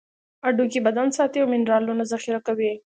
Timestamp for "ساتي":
1.17-1.37